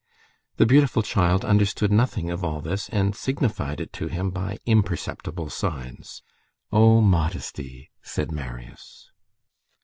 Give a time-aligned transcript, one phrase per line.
[0.55, 5.51] The beautiful child understood nothing of all this, and signified it to him by imperceptible
[5.51, 6.23] signs.
[6.71, 9.11] "O modesty!" said Marius.